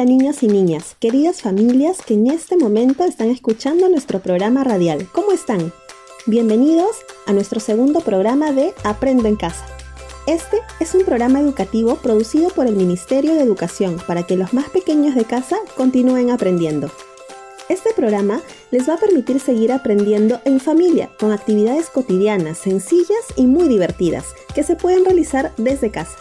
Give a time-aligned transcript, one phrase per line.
[0.00, 5.06] Hola niños y niñas, queridas familias que en este momento están escuchando nuestro programa radial.
[5.12, 5.74] ¿Cómo están?
[6.24, 6.96] Bienvenidos
[7.26, 9.62] a nuestro segundo programa de Aprendo en Casa.
[10.26, 14.70] Este es un programa educativo producido por el Ministerio de Educación para que los más
[14.70, 16.90] pequeños de casa continúen aprendiendo.
[17.68, 23.46] Este programa les va a permitir seguir aprendiendo en familia con actividades cotidianas, sencillas y
[23.46, 24.24] muy divertidas
[24.54, 26.16] que se pueden realizar desde casa.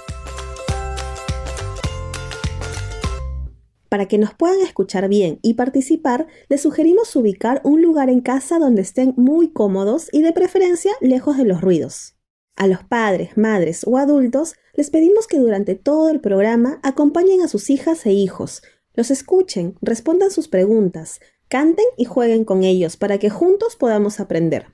[3.89, 8.59] Para que nos puedan escuchar bien y participar, les sugerimos ubicar un lugar en casa
[8.59, 12.15] donde estén muy cómodos y de preferencia lejos de los ruidos.
[12.55, 17.47] A los padres, madres o adultos les pedimos que durante todo el programa acompañen a
[17.47, 18.61] sus hijas e hijos,
[18.93, 24.67] los escuchen, respondan sus preguntas, canten y jueguen con ellos para que juntos podamos aprender.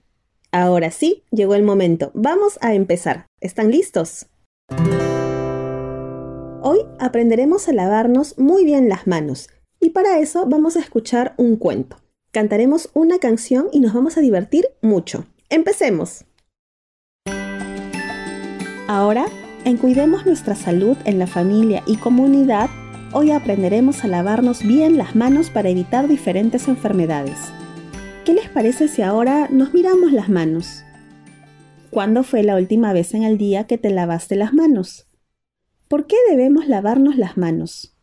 [0.52, 2.12] Ahora sí, llegó el momento.
[2.14, 3.28] Vamos a empezar.
[3.40, 4.28] ¿Están listos?
[6.68, 9.50] Hoy aprenderemos a lavarnos muy bien las manos
[9.80, 11.98] y para eso vamos a escuchar un cuento.
[12.32, 15.28] Cantaremos una canción y nos vamos a divertir mucho.
[15.50, 16.26] ¡Empecemos!
[18.88, 19.28] Ahora,
[19.64, 22.72] en Cuidemos nuestra salud en la familia y comunidad,
[23.14, 27.38] hoy aprenderemos a lavarnos bien las manos para evitar diferentes enfermedades.
[28.26, 30.84] ¿Qué les parece si ahora nos miramos las manos?
[31.92, 35.06] ¿Cuándo fue la última vez en el día que te lavaste las manos?
[35.88, 37.96] ¿Por qué debemos lavarnos las manos?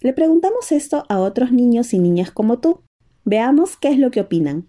[0.00, 2.82] Le preguntamos esto a otros niños y niñas como tú.
[3.24, 4.68] Veamos qué es lo que opinan.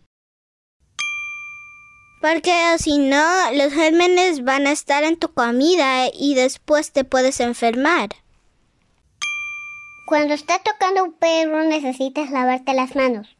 [2.21, 7.39] Porque si no, los gérmenes van a estar en tu comida y después te puedes
[7.39, 8.09] enfermar.
[10.07, 13.35] Cuando estás tocando un perro necesitas lavarte las manos.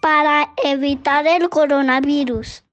[0.00, 2.64] Para evitar el coronavirus.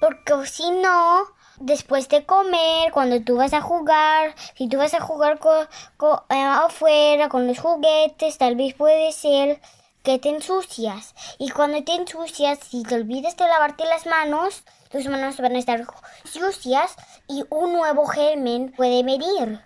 [0.00, 1.26] Porque si no,
[1.60, 7.28] después de comer, cuando tú vas a jugar, si tú vas a jugar eh, afuera
[7.28, 9.60] con los juguetes, tal vez puede ser
[10.02, 11.14] que te ensucias.
[11.38, 15.58] Y cuando te ensucias, si te olvidas de lavarte las manos, tus manos van a
[15.58, 15.86] estar
[16.24, 16.96] sucias
[17.28, 19.60] y un nuevo germen puede venir.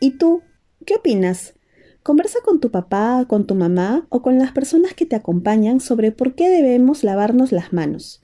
[0.00, 0.42] ¿Y tú?
[0.84, 1.54] ¿Qué opinas?
[2.02, 6.12] Conversa con tu papá, con tu mamá o con las personas que te acompañan sobre
[6.12, 8.20] por qué debemos lavarnos las manos.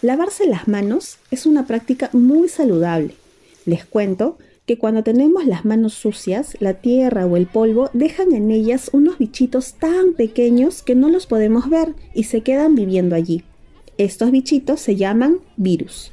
[0.00, 3.16] Lavarse las manos es una práctica muy saludable.
[3.64, 8.52] Les cuento que cuando tenemos las manos sucias, la tierra o el polvo dejan en
[8.52, 13.42] ellas unos bichitos tan pequeños que no los podemos ver y se quedan viviendo allí.
[13.96, 16.12] Estos bichitos se llaman virus.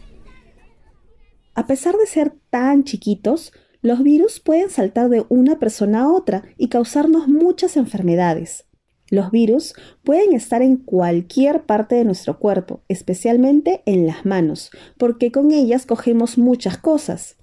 [1.53, 3.53] A pesar de ser tan chiquitos,
[3.84, 8.66] los virus pueden saltar de una persona a otra y causarnos muchas enfermedades.
[9.10, 15.32] Los virus pueden estar en cualquier parte de nuestro cuerpo, especialmente en las manos, porque
[15.32, 17.38] con ellas cogemos muchas cosas.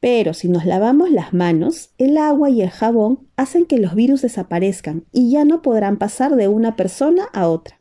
[0.00, 4.22] Pero si nos lavamos las manos, el agua y el jabón hacen que los virus
[4.22, 7.80] desaparezcan y ya no podrán pasar de una persona a otra.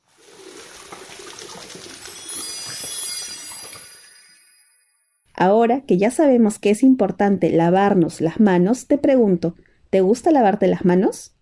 [5.36, 9.54] Ahora que ya sabemos que es importante lavarnos las manos, te pregunto,
[9.92, 11.37] ¿te gusta lavarte las manos?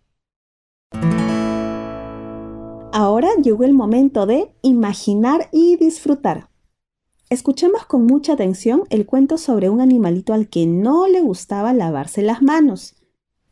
[2.98, 6.48] Ahora llegó el momento de imaginar y disfrutar.
[7.30, 12.22] Escuchemos con mucha atención el cuento sobre un animalito al que no le gustaba lavarse
[12.22, 12.96] las manos.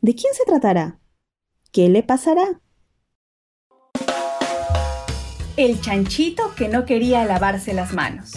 [0.00, 0.98] ¿De quién se tratará?
[1.72, 2.62] ¿Qué le pasará?
[5.58, 8.32] El chanchito que no quería lavarse las manos.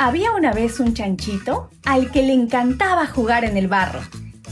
[0.00, 4.00] Había una vez un chanchito al que le encantaba jugar en el barro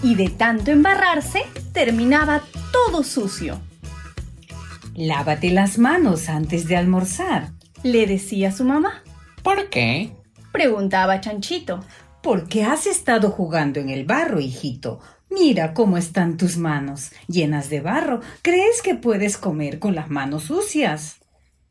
[0.01, 1.43] y de tanto embarrarse
[1.73, 2.41] terminaba
[2.71, 3.61] todo sucio.
[4.95, 9.03] Lávate las manos antes de almorzar, le decía su mamá.
[9.43, 10.13] ¿Por qué?
[10.53, 11.81] preguntaba Chanchito.
[12.23, 15.01] Porque has estado jugando en el barro, hijito.
[15.31, 18.21] Mira cómo están tus manos, llenas de barro.
[18.43, 21.21] ¿Crees que puedes comer con las manos sucias?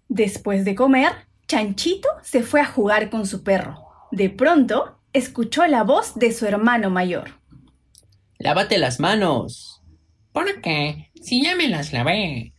[0.09, 1.11] Después de comer,
[1.47, 3.85] Chanchito se fue a jugar con su perro.
[4.11, 7.39] De pronto, escuchó la voz de su hermano mayor.
[8.39, 9.83] Lávate las manos.
[10.33, 11.11] ¿Por qué?
[11.21, 12.50] Si ya me las lavé.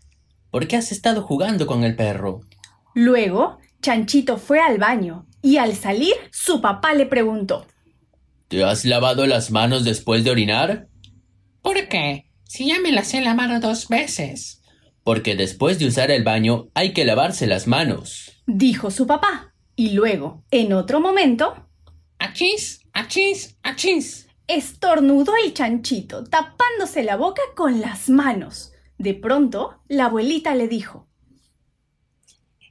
[0.52, 2.42] ¿Por qué has estado jugando con el perro?
[2.94, 7.66] Luego, Chanchito fue al baño y al salir su papá le preguntó
[8.48, 10.88] ¿Te has lavado las manos después de orinar?
[11.62, 12.26] ¿Por qué?
[12.44, 14.60] Si ya me las he lavado dos veces.
[15.02, 19.54] Porque después de usar el baño hay que lavarse las manos, dijo su papá.
[19.74, 21.66] Y luego, en otro momento,
[22.18, 22.82] ¡Achís!
[22.92, 23.56] ¡Achís!
[23.62, 24.28] ¡Achís!
[24.46, 28.71] Estornudó el chanchito, tapándose la boca con las manos.
[29.02, 31.06] De pronto, la abuelita le dijo,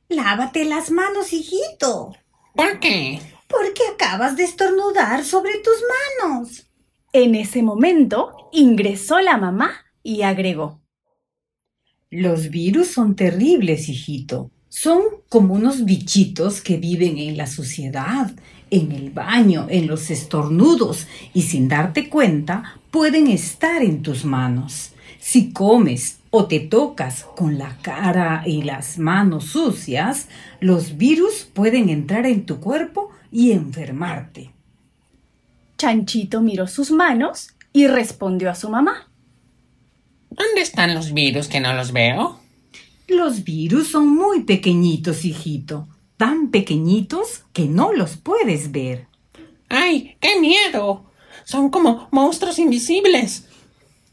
[0.10, 2.16] Lávate las manos, hijito.
[2.56, 3.22] ¿Por qué?
[3.52, 5.76] porque acabas de estornudar sobre tus
[6.24, 6.68] manos.
[7.14, 10.82] En ese momento ingresó la mamá y agregó.
[12.10, 14.52] Los virus son terribles, hijito.
[14.74, 18.32] Son como unos bichitos que viven en la suciedad,
[18.70, 24.94] en el baño, en los estornudos y sin darte cuenta pueden estar en tus manos.
[25.20, 30.30] Si comes o te tocas con la cara y las manos sucias,
[30.62, 34.52] los virus pueden entrar en tu cuerpo y enfermarte.
[35.78, 39.10] Chanchito miró sus manos y respondió a su mamá.
[40.30, 42.41] ¿Dónde están los virus que no los veo?
[43.12, 45.90] Los virus son muy pequeñitos, hijito.
[46.16, 49.08] Tan pequeñitos que no los puedes ver.
[49.68, 51.04] ¡Ay, qué miedo!
[51.44, 53.50] Son como monstruos invisibles.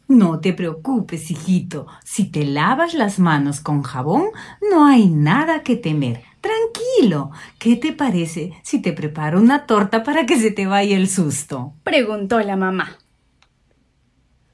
[0.09, 1.87] No te preocupes, hijito.
[2.03, 4.25] Si te lavas las manos con jabón,
[4.69, 6.21] no hay nada que temer.
[6.41, 7.31] Tranquilo.
[7.57, 11.73] ¿Qué te parece si te preparo una torta para que se te vaya el susto?
[11.83, 12.97] Preguntó la mamá.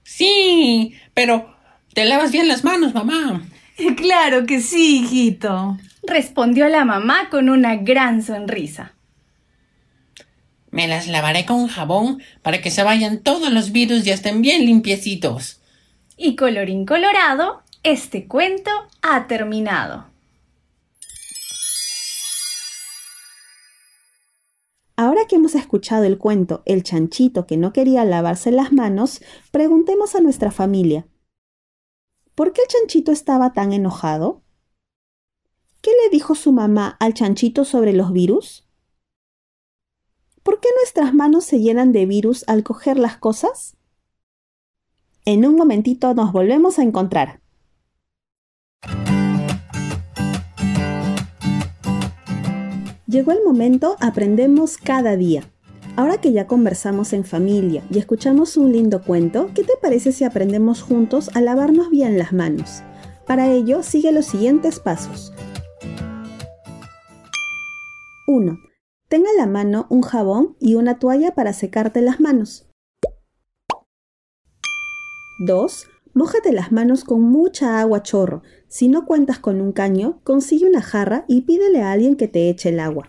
[0.03, 1.55] Sí, pero
[1.95, 3.41] ¿te lavas bien las manos, mamá?
[3.97, 5.77] Claro que sí, hijito.
[6.03, 8.93] Respondió la mamá con una gran sonrisa.
[10.71, 14.65] Me las lavaré con jabón para que se vayan todos los virus y estén bien
[14.65, 15.61] limpiecitos.
[16.17, 20.07] Y colorín colorado, este cuento ha terminado.
[24.97, 30.15] Ahora que hemos escuchado el cuento El chanchito que no quería lavarse las manos, preguntemos
[30.15, 31.05] a nuestra familia.
[32.35, 34.41] ¿Por qué el chanchito estaba tan enojado?
[35.81, 38.67] ¿Qué le dijo su mamá al chanchito sobre los virus?
[40.43, 43.77] ¿Por qué nuestras manos se llenan de virus al coger las cosas?
[45.23, 47.39] En un momentito nos volvemos a encontrar.
[53.07, 55.49] Llegó el momento Aprendemos cada día.
[55.97, 60.25] Ahora que ya conversamos en familia y escuchamos un lindo cuento, ¿qué te parece si
[60.25, 62.83] aprendemos juntos a lavarnos bien las manos?
[63.25, 65.33] Para ello, sigue los siguientes pasos.
[68.27, 68.59] 1.
[69.07, 72.67] Tenga a la mano un jabón y una toalla para secarte las manos.
[75.39, 75.87] 2.
[76.13, 78.41] Mójate las manos con mucha agua chorro.
[78.67, 82.49] Si no cuentas con un caño, consigue una jarra y pídele a alguien que te
[82.49, 83.07] eche el agua.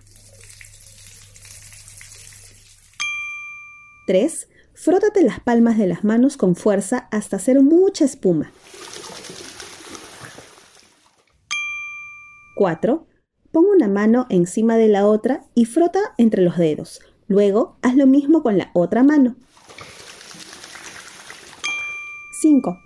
[4.06, 4.48] 3.
[4.72, 8.52] Frótate las palmas de las manos con fuerza hasta hacer mucha espuma.
[12.56, 13.06] 4.
[13.50, 17.00] Pon una mano encima de la otra y frota entre los dedos.
[17.26, 19.36] Luego, haz lo mismo con la otra mano.
[22.40, 22.78] 5.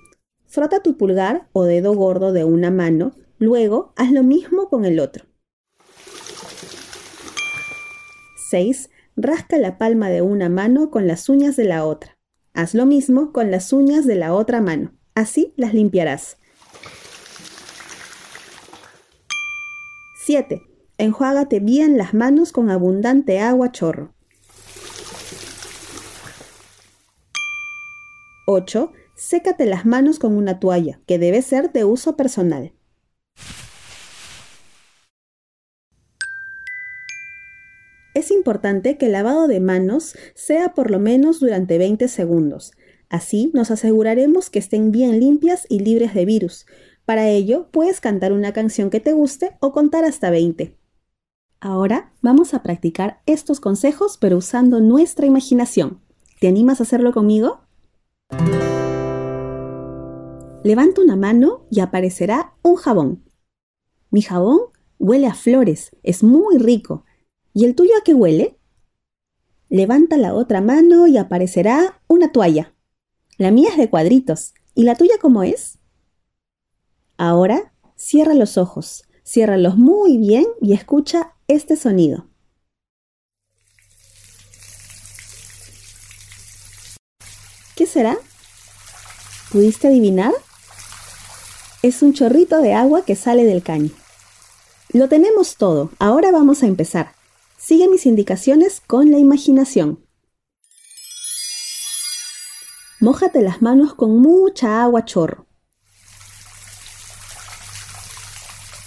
[0.46, 3.12] Frota tu pulgar o dedo gordo de una mano.
[3.38, 5.26] Luego, haz lo mismo con el otro.
[8.48, 8.90] 6.
[9.22, 12.16] Rasca la palma de una mano con las uñas de la otra.
[12.54, 14.94] Haz lo mismo con las uñas de la otra mano.
[15.14, 16.38] Así las limpiarás.
[20.24, 20.62] 7.
[20.96, 24.14] Enjuágate bien las manos con abundante agua chorro.
[28.46, 28.90] 8.
[29.16, 32.72] Sécate las manos con una toalla, que debe ser de uso personal.
[38.20, 42.72] Es importante que el lavado de manos sea por lo menos durante 20 segundos.
[43.08, 46.66] Así nos aseguraremos que estén bien limpias y libres de virus,
[47.10, 50.76] para ello, puedes cantar una canción que te guste o contar hasta 20.
[51.60, 56.00] Ahora vamos a practicar estos consejos pero usando nuestra imaginación.
[56.40, 57.62] ¿Te animas a hacerlo conmigo?
[60.62, 63.24] Levanta una mano y aparecerá un jabón.
[64.10, 64.60] Mi jabón
[65.00, 67.06] huele a flores, es muy rico.
[67.52, 68.58] ¿Y el tuyo a qué huele?
[69.68, 72.74] Levanta la otra mano y aparecerá una toalla.
[73.38, 74.54] La mía es de cuadritos.
[74.74, 75.78] ¿Y la tuya cómo es?
[77.16, 82.28] Ahora cierra los ojos, ciérralos muy bien y escucha este sonido.
[87.74, 88.16] ¿Qué será?
[89.50, 90.32] ¿Pudiste adivinar?
[91.82, 93.90] Es un chorrito de agua que sale del caño.
[94.92, 97.19] Lo tenemos todo, ahora vamos a empezar.
[97.60, 100.02] Sigue mis indicaciones con la imaginación.
[103.00, 105.46] Mójate las manos con mucha agua chorro.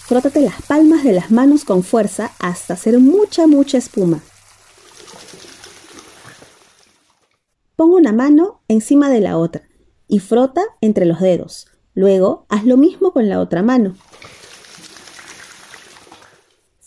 [0.07, 4.21] Frótate las palmas de las manos con fuerza hasta hacer mucha, mucha espuma.
[7.75, 9.69] Pon una mano encima de la otra
[10.07, 11.67] y frota entre los dedos.
[11.93, 13.95] Luego, haz lo mismo con la otra mano.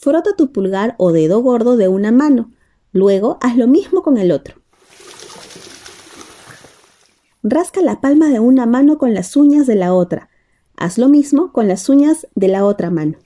[0.06, 2.52] Frota tu pulgar o dedo gordo de una mano.
[2.92, 4.54] Luego, haz lo mismo con el otro.
[7.42, 10.30] Rasca la palma de una mano con las uñas de la otra.
[10.76, 13.18] Haz lo mismo con las uñas de la otra mano.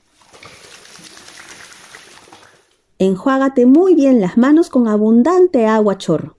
[2.98, 6.38] Enjuágate muy bien las manos con abundante agua chorro.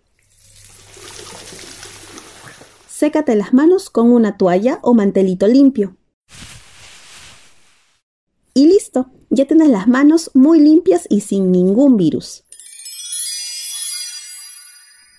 [2.89, 5.97] Sécate las manos con una toalla o mantelito limpio.
[8.53, 12.43] Y listo, ya tienes las manos muy limpias y sin ningún virus.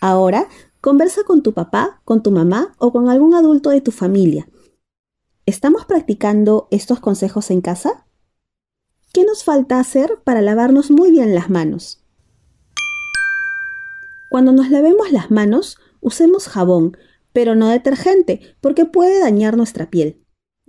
[0.00, 0.48] Ahora,
[0.80, 4.48] conversa con tu papá, con tu mamá o con algún adulto de tu familia.
[5.46, 8.06] ¿Estamos practicando estos consejos en casa?
[9.12, 12.04] ¿Qué nos falta hacer para lavarnos muy bien las manos?
[14.30, 16.96] Cuando nos lavemos las manos, usemos jabón,
[17.32, 20.22] pero no detergente, porque puede dañar nuestra piel.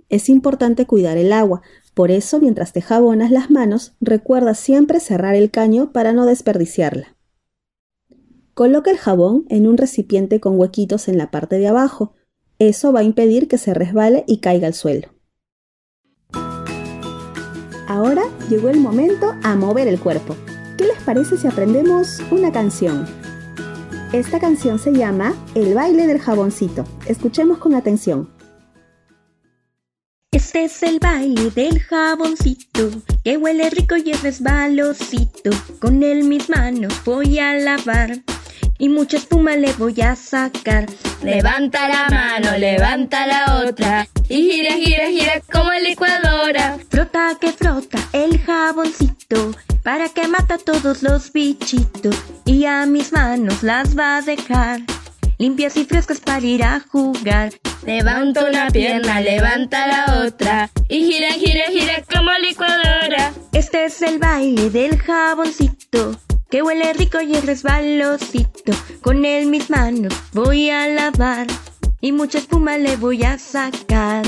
[0.08, 1.62] Es importante cuidar el agua,
[1.94, 7.16] por eso mientras te jabonas las manos, recuerda siempre cerrar el caño para no desperdiciarla.
[8.52, 12.14] Coloca el jabón en un recipiente con huequitos en la parte de abajo.
[12.58, 15.08] Eso va a impedir que se resbale y caiga al suelo.
[17.86, 20.36] Ahora llegó el momento a mover el cuerpo.
[20.76, 23.06] ¿Qué les parece si aprendemos una canción?
[24.12, 26.84] Esta canción se llama El baile del jaboncito.
[27.06, 28.33] Escuchemos con atención.
[30.54, 32.88] Este es el baile del jaboncito,
[33.24, 35.50] que huele rico y es resbalosito.
[35.80, 38.18] Con él mis manos voy a lavar
[38.78, 40.86] y mucha espuma le voy a sacar.
[41.24, 46.78] Levanta la mano, levanta la otra y gira, gira, gira como licuadora.
[46.88, 53.12] Frota que frota el jaboncito para que mata a todos los bichitos y a mis
[53.12, 54.82] manos las va a dejar.
[55.44, 57.52] Limpias y frescas para ir a jugar.
[57.84, 63.30] Levanta una pierna, levanta la otra y gira, gira, gira como licuadora.
[63.52, 66.16] Este es el baile del jaboncito
[66.48, 68.72] que huele rico y es resbalosito.
[69.02, 71.46] Con él mis manos voy a lavar
[72.00, 74.24] y mucha espuma le voy a sacar.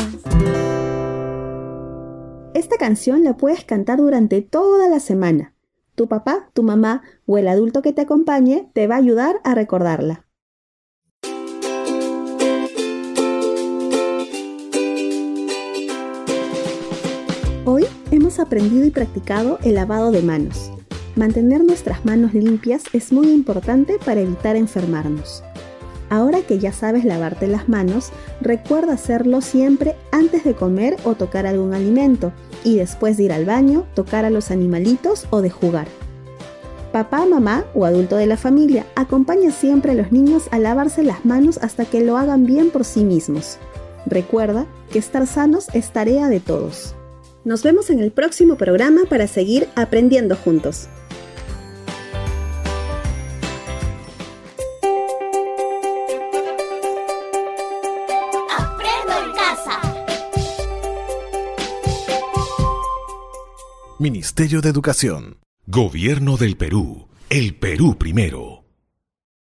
[2.52, 5.54] Esta canción la puedes cantar durante toda la semana.
[5.94, 9.54] Tu papá, tu mamá o el adulto que te acompañe te va a ayudar a
[9.54, 10.25] recordarla.
[18.26, 20.72] Hemos aprendido y practicado el lavado de manos.
[21.14, 25.44] Mantener nuestras manos limpias es muy importante para evitar enfermarnos.
[26.10, 31.46] Ahora que ya sabes lavarte las manos, recuerda hacerlo siempre antes de comer o tocar
[31.46, 32.32] algún alimento
[32.64, 35.86] y después de ir al baño, tocar a los animalitos o de jugar.
[36.90, 41.24] Papá, mamá o adulto de la familia acompaña siempre a los niños a lavarse las
[41.24, 43.58] manos hasta que lo hagan bien por sí mismos.
[44.04, 46.96] Recuerda que estar sanos es tarea de todos.
[47.46, 50.88] Nos vemos en el próximo programa para seguir aprendiendo juntos.
[64.00, 65.38] Ministerio de Educación.
[65.68, 67.06] Gobierno del Perú.
[67.30, 68.65] El Perú primero.